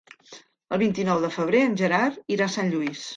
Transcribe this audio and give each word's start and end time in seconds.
El 0.77 0.79
vint-i-nou 0.83 1.21
de 1.25 1.29
febrer 1.35 1.61
en 1.67 1.75
Gerard 1.83 2.19
irà 2.37 2.49
a 2.49 2.55
Sant 2.55 2.73
Lluís. 2.73 3.05